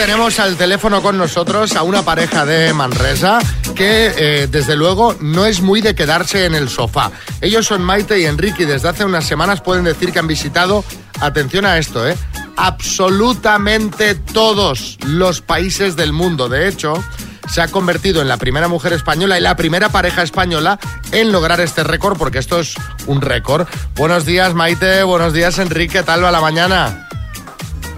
tenemos 0.00 0.40
al 0.40 0.56
teléfono 0.56 1.02
con 1.02 1.18
nosotros 1.18 1.76
a 1.76 1.82
una 1.82 2.00
pareja 2.02 2.46
de 2.46 2.72
Manresa 2.72 3.38
que 3.74 4.10
eh, 4.16 4.48
desde 4.50 4.74
luego 4.74 5.14
no 5.20 5.44
es 5.44 5.60
muy 5.60 5.82
de 5.82 5.94
quedarse 5.94 6.46
en 6.46 6.54
el 6.54 6.70
sofá. 6.70 7.10
Ellos 7.42 7.66
son 7.66 7.82
Maite 7.82 8.18
y 8.18 8.24
Enrique 8.24 8.62
y 8.62 8.66
desde 8.66 8.88
hace 8.88 9.04
unas 9.04 9.26
semanas 9.26 9.60
pueden 9.60 9.84
decir 9.84 10.10
que 10.10 10.18
han 10.18 10.26
visitado, 10.26 10.86
atención 11.20 11.66
a 11.66 11.76
esto, 11.76 12.08
¿eh? 12.08 12.16
absolutamente 12.56 14.14
todos 14.14 14.96
los 15.04 15.42
países 15.42 15.96
del 15.96 16.14
mundo. 16.14 16.48
De 16.48 16.66
hecho, 16.66 16.94
se 17.50 17.60
ha 17.60 17.68
convertido 17.68 18.22
en 18.22 18.28
la 18.28 18.38
primera 18.38 18.68
mujer 18.68 18.94
española 18.94 19.36
y 19.36 19.42
la 19.42 19.54
primera 19.54 19.90
pareja 19.90 20.22
española 20.22 20.78
en 21.12 21.30
lograr 21.30 21.60
este 21.60 21.84
récord, 21.84 22.16
porque 22.16 22.38
esto 22.38 22.60
es 22.60 22.72
un 23.06 23.20
récord. 23.20 23.68
Buenos 23.96 24.24
días, 24.24 24.54
Maite. 24.54 25.02
Buenos 25.02 25.34
días, 25.34 25.58
Enrique. 25.58 25.98
¿Qué 25.98 26.02
tal 26.04 26.24
va 26.24 26.30
la 26.30 26.40
mañana? 26.40 27.09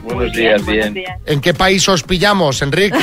Buenos 0.02 0.32
días, 0.32 0.64
bien. 0.66 0.94
¿En 1.26 1.40
qué 1.40 1.54
país 1.54 1.88
os 1.88 2.02
pillamos, 2.02 2.62
Enrique? 2.62 2.98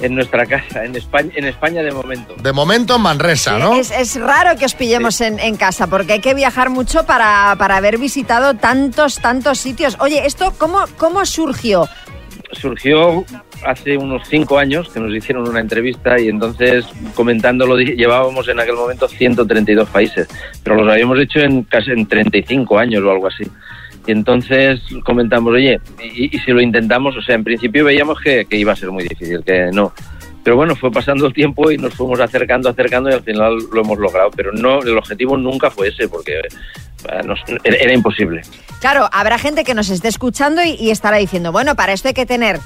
en 0.00 0.14
nuestra 0.14 0.44
casa, 0.46 0.84
en 0.84 0.96
España, 0.96 1.30
en 1.34 1.46
España 1.46 1.82
de 1.82 1.92
momento. 1.92 2.34
De 2.34 2.52
momento 2.52 2.96
en 2.96 3.02
Manresa, 3.02 3.58
¿no? 3.58 3.74
Es, 3.74 3.90
es 3.90 4.20
raro 4.20 4.56
que 4.58 4.64
os 4.64 4.74
pillemos 4.74 5.20
en, 5.20 5.38
en 5.38 5.56
casa 5.56 5.86
porque 5.86 6.14
hay 6.14 6.20
que 6.20 6.34
viajar 6.34 6.70
mucho 6.70 7.06
para, 7.06 7.54
para 7.58 7.76
haber 7.76 7.98
visitado 7.98 8.54
tantos, 8.54 9.20
tantos 9.20 9.58
sitios. 9.58 9.96
Oye, 10.00 10.26
¿esto 10.26 10.52
cómo, 10.58 10.84
cómo 10.96 11.24
surgió? 11.24 11.88
Surgió 12.52 13.24
hace 13.64 13.96
unos 13.96 14.28
cinco 14.28 14.58
años 14.58 14.88
que 14.90 15.00
nos 15.00 15.14
hicieron 15.14 15.48
una 15.48 15.60
entrevista 15.60 16.20
y 16.20 16.28
entonces 16.28 16.84
comentándolo 17.14 17.78
llevábamos 17.78 18.48
en 18.48 18.60
aquel 18.60 18.74
momento 18.74 19.08
132 19.08 19.88
países, 19.88 20.28
pero 20.62 20.76
los 20.76 20.92
habíamos 20.92 21.18
hecho 21.18 21.40
en 21.40 21.62
casi 21.64 21.90
en 21.90 22.06
35 22.06 22.78
años 22.78 23.02
o 23.02 23.10
algo 23.10 23.26
así. 23.26 23.44
Y 24.06 24.12
entonces 24.12 24.80
comentamos, 25.04 25.52
oye, 25.54 25.80
y, 26.02 26.36
y 26.36 26.38
si 26.40 26.50
lo 26.52 26.60
intentamos, 26.60 27.16
o 27.16 27.22
sea, 27.22 27.34
en 27.34 27.44
principio 27.44 27.84
veíamos 27.84 28.20
que, 28.20 28.44
que 28.44 28.56
iba 28.56 28.72
a 28.72 28.76
ser 28.76 28.90
muy 28.90 29.04
difícil, 29.04 29.42
que 29.44 29.70
no. 29.72 29.92
Pero 30.42 30.56
bueno, 30.56 30.76
fue 30.76 30.90
pasando 30.92 31.26
el 31.26 31.32
tiempo 31.32 31.70
y 31.70 31.78
nos 31.78 31.94
fuimos 31.94 32.20
acercando, 32.20 32.68
acercando 32.68 33.08
y 33.08 33.14
al 33.14 33.22
final 33.22 33.56
lo 33.72 33.80
hemos 33.80 33.98
logrado. 33.98 34.30
Pero 34.36 34.52
no, 34.52 34.82
el 34.82 34.98
objetivo 34.98 35.38
nunca 35.38 35.70
fue 35.70 35.88
ese, 35.88 36.06
porque 36.06 36.34
eh, 36.38 37.22
nos- 37.24 37.40
era, 37.64 37.76
era 37.78 37.92
imposible. 37.94 38.42
Claro, 38.78 39.08
habrá 39.10 39.38
gente 39.38 39.64
que 39.64 39.72
nos 39.72 39.88
esté 39.88 40.08
escuchando 40.08 40.62
y, 40.62 40.72
y 40.78 40.90
estará 40.90 41.16
diciendo, 41.16 41.50
bueno, 41.50 41.74
para 41.76 41.94
esto 41.94 42.08
hay 42.08 42.14
que 42.14 42.26
tener 42.26 42.58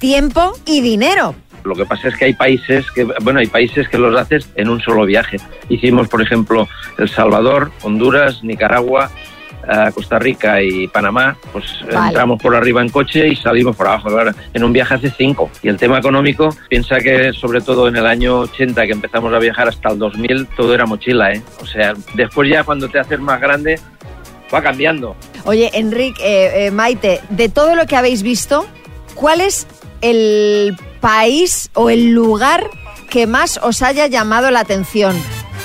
tiempo 0.00 0.52
y 0.66 0.80
dinero. 0.80 1.34
Lo 1.64 1.76
que 1.76 1.84
pasa 1.86 2.08
es 2.08 2.16
que 2.16 2.24
hay 2.24 2.34
países 2.34 2.90
que, 2.90 3.04
bueno, 3.22 3.38
hay 3.38 3.46
países 3.46 3.88
que 3.88 3.96
los 3.98 4.18
haces 4.20 4.50
en 4.56 4.68
un 4.68 4.80
solo 4.80 5.04
viaje. 5.06 5.36
Hicimos, 5.68 6.08
por 6.08 6.20
ejemplo, 6.20 6.68
El 6.98 7.08
Salvador, 7.08 7.70
Honduras, 7.82 8.42
Nicaragua, 8.42 9.12
eh, 9.68 9.90
Costa 9.94 10.18
Rica 10.18 10.62
y 10.62 10.88
Panamá. 10.88 11.36
Pues 11.52 11.64
Vale. 11.92 12.08
entramos 12.08 12.40
por 12.40 12.54
arriba 12.54 12.80
en 12.82 12.88
coche 12.88 13.28
y 13.28 13.36
salimos 13.36 13.76
por 13.76 13.86
abajo. 13.86 14.08
En 14.54 14.64
un 14.64 14.72
viaje 14.72 14.94
hace 14.94 15.10
cinco. 15.10 15.50
Y 15.62 15.68
el 15.68 15.76
tema 15.76 15.98
económico, 15.98 16.54
piensa 16.68 16.98
que 17.00 17.32
sobre 17.32 17.60
todo 17.60 17.88
en 17.88 17.96
el 17.96 18.06
año 18.06 18.40
80 18.40 18.86
que 18.86 18.92
empezamos 18.92 19.32
a 19.32 19.38
viajar 19.38 19.68
hasta 19.68 19.90
el 19.90 19.98
2000, 19.98 20.46
todo 20.56 20.74
era 20.74 20.86
mochila, 20.86 21.32
¿eh? 21.32 21.42
O 21.60 21.66
sea, 21.66 21.94
después 22.14 22.48
ya 22.50 22.64
cuando 22.64 22.88
te 22.88 22.98
haces 22.98 23.20
más 23.20 23.40
grande, 23.40 23.78
va 24.52 24.62
cambiando. 24.62 25.16
Oye, 25.44 25.70
Enrique, 25.74 26.22
eh, 26.22 26.66
eh, 26.66 26.70
Maite, 26.70 27.20
de 27.30 27.48
todo 27.48 27.74
lo 27.74 27.86
que 27.86 27.96
habéis 27.96 28.22
visto, 28.22 28.66
¿cuál 29.14 29.40
es 29.40 29.66
el 30.02 30.76
país 31.00 31.70
o 31.74 31.90
el 31.90 32.10
lugar 32.12 32.68
que 33.10 33.26
más 33.26 33.58
os 33.62 33.82
haya 33.82 34.06
llamado 34.06 34.50
la 34.50 34.60
atención? 34.60 35.16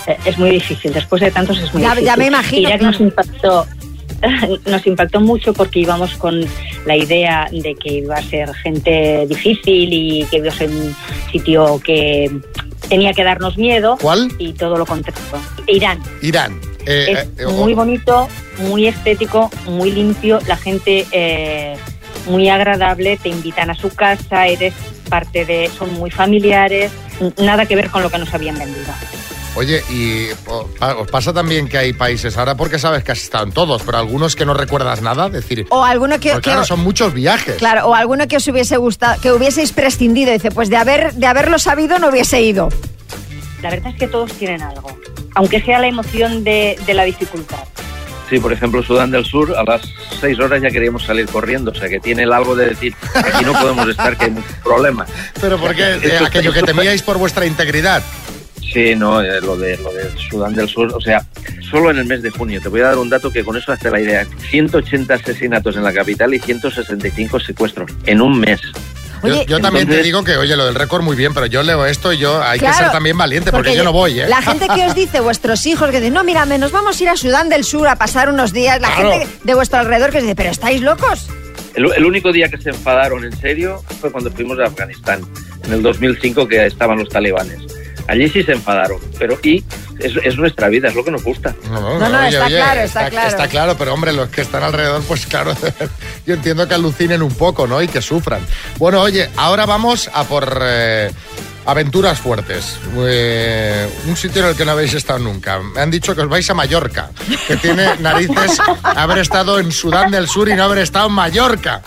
Eh, 0.08 0.18
Es 0.26 0.38
muy 0.38 0.52
difícil, 0.52 0.94
después 0.94 1.22
de 1.22 1.32
tantos 1.32 1.58
es 1.60 1.74
muy 1.74 1.82
Ya- 1.84 1.90
difícil. 1.90 2.06
ya 2.08 2.16
me 2.16 2.28
imagino, 2.28 2.70
Irak 2.70 2.80
claro. 2.80 2.92
nos 2.94 3.02
impactó, 3.02 3.68
nos 4.66 4.88
impactó 4.88 5.22
mucho 5.22 5.54
porque 5.54 5.80
íbamos 5.80 6.16
con 6.16 6.46
la 6.86 6.96
idea 6.96 7.48
de 7.52 7.76
que 7.76 7.94
iba 7.96 8.16
a 8.16 8.22
ser 8.22 8.54
gente 8.56 9.26
difícil 9.28 9.90
y 9.92 10.26
que 10.26 10.38
iba 10.38 10.50
a 10.50 10.52
ser 10.52 10.70
un 10.70 10.96
sitio 11.32 11.80
que 11.84 12.32
tenía 12.90 13.14
que 13.14 13.24
darnos 13.24 13.58
miedo. 13.58 13.98
¿Cuál? 14.02 14.30
Y 14.38 14.54
todo 14.54 14.78
lo 14.78 14.86
contrario. 14.86 15.22
Irán. 15.68 16.00
Irán. 16.22 16.60
Eh, 16.86 17.28
es 17.38 17.46
eh, 17.46 17.48
muy 17.48 17.74
bonito, 17.74 18.30
muy 18.60 18.88
estético, 18.88 19.52
muy 19.66 19.92
limpio. 19.92 20.40
La 20.48 20.56
gente 20.56 21.06
eh, 21.12 21.76
muy 22.28 22.48
agradable, 22.50 23.18
te 23.18 23.30
invitan 23.30 23.70
a 23.70 23.76
su 23.76 23.90
casa, 23.90 24.48
eres 24.48 24.74
parte 25.10 25.46
de, 25.46 25.70
son 25.78 25.94
muy 25.94 26.12
familiares. 26.12 26.92
Nada 27.38 27.66
que 27.66 27.76
ver 27.76 27.90
con 27.90 28.04
lo 28.04 28.10
que 28.10 28.18
nos 28.18 28.34
habían 28.34 28.58
vendido. 28.58 28.94
Oye, 29.58 29.84
y 29.90 30.28
os 30.80 31.08
pasa 31.10 31.34
también 31.34 31.68
que 31.68 31.80
hay 31.80 31.92
países, 31.94 32.38
ahora 32.38 32.56
porque 32.56 32.78
sabes 32.78 33.04
que 33.04 33.12
has 33.12 33.24
estado 33.24 33.44
en 33.46 33.52
todos, 33.52 33.82
pero 33.82 33.98
algunos 33.98 34.36
que 34.36 34.46
no 34.46 34.54
recuerdas 34.54 35.02
nada, 35.02 35.30
decir, 35.30 35.66
O 35.70 35.84
alguno 35.84 36.20
que, 36.20 36.30
pues 36.30 36.36
que- 36.36 36.42
claro, 36.52 36.64
son 36.64 36.82
muchos 36.82 37.12
viajes. 37.12 37.56
claro, 37.56 37.88
o 37.88 37.96
alguno 37.96 38.28
que 38.28 38.38
os 38.38 38.48
hubiese 38.48 38.78
gustado, 38.78 39.20
que 39.20 39.32
hubieseis 39.32 39.72
prescindido, 39.72 40.32
dice, 40.32 40.52
pues 40.52 40.70
de 40.70 40.78
haber, 40.78 41.14
de 41.14 41.26
haberlo 41.26 41.58
sabido 41.58 41.98
no 41.98 42.10
hubiese 42.10 42.40
ido. 42.40 42.70
La 43.64 43.72
verdad 43.72 43.92
es 43.94 43.98
que 43.98 44.08
todos 44.08 44.32
tienen 44.34 44.62
algo, 44.62 44.96
aunque 45.34 45.60
sea 45.62 45.80
la 45.80 45.88
emoción 45.88 46.44
de, 46.44 46.80
de 46.86 46.94
la 46.94 47.04
dificultad. 47.04 47.58
Sí, 48.30 48.40
por 48.40 48.54
ejemplo, 48.54 48.84
Sudán 48.84 49.10
del 49.10 49.26
Sur, 49.26 49.56
a 49.58 49.64
las 49.64 49.82
seis 50.20 50.38
horas 50.40 50.62
ya 50.62 50.70
queríamos 50.70 51.04
salir 51.04 51.26
corriendo, 51.28 51.72
o 51.72 51.74
sea 51.74 51.88
que 51.90 52.00
tiene 52.00 52.24
el 52.24 52.34
algo 52.34 52.56
de 52.56 52.68
decir, 52.68 52.94
aquí 53.16 53.44
no 53.46 53.54
podemos 53.54 53.88
estar, 53.88 54.18
que 54.18 54.26
hay 54.26 54.32
muchos 54.32 54.52
problemas. 54.64 55.10
Pero 55.42 55.58
porque 55.58 55.82
eh, 56.04 56.20
aquello 56.24 56.52
que 56.54 56.62
temíais 56.62 57.02
por 57.02 57.18
vuestra 57.18 57.46
integridad. 57.46 58.04
Sí, 58.78 58.94
no, 58.96 59.24
eh, 59.24 59.42
lo 59.42 59.58
de, 59.58 59.76
lo 59.78 59.92
de 59.92 60.08
Sudán 60.30 60.54
del 60.54 60.70
Sur, 60.70 60.94
o 60.94 61.02
sea, 61.02 61.26
solo 61.72 61.90
en 61.90 61.98
el 61.98 62.06
mes 62.06 62.22
de 62.22 62.30
junio, 62.30 62.62
te 62.62 62.70
voy 62.70 62.82
a 62.82 62.90
dar 62.90 63.00
un 63.00 63.10
dato 63.10 63.32
que 63.32 63.44
con 63.44 63.58
eso 63.58 63.72
hace 63.72 63.90
la 63.90 64.00
idea, 64.00 64.24
180 64.52 65.16
asesinatos 65.16 65.76
en 65.78 65.84
la 65.84 65.92
capital 65.92 66.32
y 66.36 66.38
165 66.38 67.40
secuestros 67.40 67.90
en 68.06 68.22
un 68.22 68.40
mes. 68.40 68.62
Yo, 69.24 69.34
Oye, 69.34 69.46
yo 69.48 69.60
también 69.60 69.88
te 69.88 70.04
digo 70.04 70.24
que, 70.24 70.38
oye, 70.38 70.56
lo 70.56 70.68
del 70.68 70.76
récord 70.76 71.02
muy 71.02 71.16
bien, 71.16 71.34
pero 71.34 71.48
yo 71.48 71.64
leo 71.64 71.88
esto 71.88 72.14
y 72.14 72.20
yo 72.20 72.40
hay 72.44 72.60
que 72.60 72.72
ser 72.72 72.92
también 72.92 73.18
valiente 73.18 73.50
porque, 73.50 73.76
yo 73.76 73.84
no 73.84 73.92
voy, 73.92 74.20
¿eh? 74.20 74.28
La 74.30 74.44
gente 74.44 74.68
que 74.68 74.86
os 74.86 74.94
dice, 74.94 75.22
vuestros 75.22 75.66
hijos, 75.66 75.90
que 75.90 75.98
dicen, 76.00 76.14
no, 76.14 76.24
mira, 76.24 76.46
nos 76.46 76.72
vamos 76.72 77.00
a 77.00 77.04
ir 77.04 77.10
a 77.10 77.18
Sudán 77.18 77.50
del 77.50 77.64
Sur 77.64 77.88
a 77.88 77.96
pasar 77.96 78.30
unos 78.30 78.54
días, 78.54 78.80
la 78.80 78.94
Claro. 78.94 79.12
gente 79.14 79.28
de 79.44 79.54
vuestro 79.56 79.80
alrededor 79.80 80.12
que 80.12 80.18
os 80.18 80.24
dice, 80.24 80.36
pero 80.36 80.52
¿estáis 80.52 80.84
locos? 80.84 81.28
El, 81.74 81.92
el 81.98 82.06
único 82.06 82.32
día 82.32 82.48
que 82.48 82.60
se 82.60 82.70
enfadaron 82.70 83.24
en 83.26 83.36
serio 83.40 83.82
fue 84.00 84.12
cuando 84.12 84.30
fuimos 84.30 84.60
a 84.60 84.66
Afganistán, 84.66 85.22
en 85.66 85.74
el 85.74 85.82
2005 85.82 86.48
que 86.48 86.68
estaban 86.68 87.00
los 87.00 87.10
talibanes. 87.10 87.77
Allí 88.08 88.30
sí 88.30 88.42
se 88.44 88.54
enfadaron, 88.54 89.00
pero 89.20 89.38
y 89.44 89.64
es, 90.00 90.14
es 90.24 90.38
nuestra 90.38 90.70
vida, 90.70 90.88
es 90.88 90.96
lo 90.96 91.04
que 91.04 91.12
nos 91.12 91.24
gusta. 91.24 91.54
No, 91.70 92.00
no, 92.00 92.24
está 92.24 92.48
claro, 92.48 92.82
está 92.82 93.10
claro. 93.10 93.28
Está 93.28 93.48
claro, 93.48 93.76
pero 93.78 93.94
hombre, 93.94 94.14
los 94.14 94.30
que 94.30 94.42
están 94.42 94.64
alrededor, 94.64 95.02
pues 95.04 95.26
claro, 95.26 95.54
yo 96.26 96.34
entiendo 96.34 96.68
que 96.68 96.74
alucinen 96.74 97.22
un 97.22 97.34
poco, 97.34 97.68
¿no? 97.68 97.82
Y 97.82 97.88
que 97.88 98.02
sufran. 98.02 98.42
Bueno, 98.78 99.02
oye, 99.02 99.30
ahora 99.36 99.66
vamos 99.66 100.10
a 100.14 100.24
por 100.24 100.58
eh, 100.62 101.12
aventuras 101.66 102.20
fuertes. 102.20 102.80
Eh, 102.98 103.90
un 104.08 104.16
sitio 104.16 104.42
en 104.42 104.50
el 104.50 104.56
que 104.56 104.64
no 104.64 104.72
habéis 104.72 104.94
estado 104.94 105.20
nunca. 105.20 105.60
Me 105.60 105.82
han 105.82 105.92
dicho 105.92 106.16
que 106.16 106.22
os 106.22 106.30
vais 106.30 106.50
a 106.50 106.54
Mallorca, 106.54 107.12
que 107.46 107.58
tiene 107.58 107.96
narices 108.00 108.58
haber 108.84 109.20
estado 109.20 109.60
en 109.60 109.72
Sudán 109.72 110.12
del 110.12 110.28
Sur 110.28 110.48
y 110.48 110.56
no 110.56 110.64
haber 110.64 110.80
estado 110.80 111.08
en 111.08 111.14
Mallorca. 111.14 111.82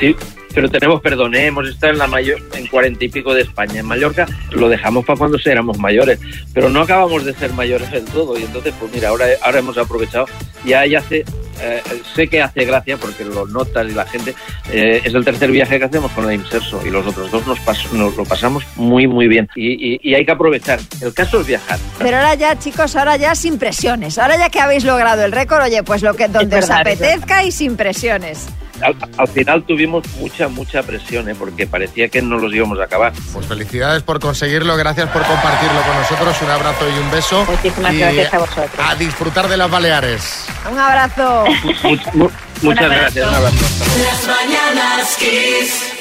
Sí, 0.00 0.16
pero 0.58 0.68
tenemos 0.72 1.00
perdón, 1.00 1.36
¿eh? 1.36 1.46
hemos 1.46 1.68
estado 1.68 1.92
en 1.92 2.00
la 2.00 2.08
mayor, 2.08 2.40
en 2.52 2.66
cuarenta 2.66 3.04
y 3.04 3.08
pico 3.08 3.32
de 3.32 3.42
España. 3.42 3.78
En 3.78 3.86
Mallorca 3.86 4.26
lo 4.50 4.68
dejamos 4.68 5.04
para 5.04 5.16
cuando 5.16 5.38
éramos 5.44 5.78
mayores, 5.78 6.18
pero 6.52 6.68
no 6.68 6.80
acabamos 6.80 7.24
de 7.24 7.32
ser 7.32 7.52
mayores 7.52 7.88
del 7.92 8.04
todo. 8.06 8.36
Y 8.36 8.42
entonces, 8.42 8.74
pues 8.80 8.92
mira, 8.92 9.10
ahora, 9.10 9.26
ahora 9.42 9.60
hemos 9.60 9.78
aprovechado. 9.78 10.26
Ya, 10.64 10.84
ya 10.84 10.98
hace, 10.98 11.24
eh, 11.62 11.80
sé 12.16 12.26
que 12.26 12.42
hace 12.42 12.64
gracia 12.64 12.96
porque 12.96 13.24
lo 13.24 13.46
notas 13.46 13.86
y 13.88 13.92
la 13.92 14.04
gente. 14.04 14.34
eh, 14.72 15.00
es 15.04 15.14
el 15.14 15.24
tercer 15.24 15.52
viaje 15.52 15.78
que 15.78 15.84
hacemos 15.84 16.10
con 16.10 16.26
la 16.26 16.34
Inserso 16.34 16.82
y 16.84 16.90
los 16.90 17.06
otros 17.06 17.30
dos 17.30 17.46
nos, 17.46 17.60
pas- 17.60 17.88
nos 17.92 18.16
lo 18.16 18.24
pasamos 18.24 18.64
muy, 18.74 19.06
muy 19.06 19.28
bien. 19.28 19.48
Y, 19.54 19.94
y- 19.94 20.00
y 20.02 20.14
hay 20.16 20.26
que 20.26 20.32
aprovechar. 20.32 20.80
El 21.00 21.14
caso 21.14 21.40
es 21.40 21.46
viajar. 21.46 21.78
Pero 22.00 22.16
ahora 22.16 22.34
ya, 22.34 22.58
chicos, 22.58 22.96
ahora 22.96 23.16
ya 23.16 23.36
sin 23.36 23.58
presiones. 23.58 24.18
Ahora 24.18 24.36
ya 24.36 24.50
que 24.50 24.58
habéis 24.58 24.82
logrado 24.84 25.24
el 25.24 25.30
récord, 25.30 25.62
oye, 25.62 25.84
pues 25.84 26.02
lo 26.02 26.14
que 26.14 26.26
donde 26.26 26.56
os 26.58 26.68
verdad, 26.68 26.86
es 26.88 27.00
apetezca 27.00 27.44
y 27.44 27.52
sin 27.52 27.76
presiones. 27.76 28.48
Al, 28.82 28.96
al 29.16 29.28
final 29.28 29.62
tuvimos 29.64 30.04
mucha, 30.18 30.48
mucha 30.48 30.82
presión, 30.82 31.28
¿eh? 31.28 31.34
porque 31.38 31.66
parecía 31.66 32.08
que 32.08 32.22
no 32.22 32.38
los 32.38 32.52
íbamos 32.54 32.78
a 32.80 32.84
acabar. 32.84 33.12
Pues 33.32 33.46
felicidades 33.46 34.02
por 34.02 34.20
conseguirlo, 34.20 34.76
gracias 34.76 35.08
por 35.10 35.22
compartirlo 35.24 35.80
con 35.82 35.96
nosotros. 35.96 36.36
Un 36.42 36.50
abrazo 36.50 36.84
y 36.88 36.98
un 36.98 37.10
beso. 37.10 37.44
Muchísimas 37.44 37.92
Y 37.94 37.98
gracias 37.98 38.34
a 38.34 38.38
vosotros. 38.38 38.70
A 38.86 38.94
disfrutar 38.94 39.48
de 39.48 39.56
las 39.56 39.70
Baleares. 39.70 40.46
Un 40.70 40.78
abrazo. 40.78 41.44
Much- 41.82 42.12
mu- 42.14 42.30
muchas 42.62 42.84
abrazo. 42.84 43.00
gracias. 43.02 43.28
Un 43.28 43.34
abrazo. 43.34 43.56
Las 44.04 44.26
mañanas 44.36 45.16
Kiss. 45.18 45.97